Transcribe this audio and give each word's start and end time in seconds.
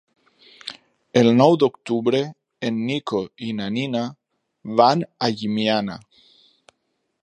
El 1.21 1.29
nou 1.41 1.57
d'octubre 1.63 2.23
en 2.71 2.81
Nico 2.87 3.23
i 3.49 3.53
na 3.61 3.71
Nina 3.77 4.05
van 4.83 5.09
a 5.29 5.35
Llimiana. 5.37 6.05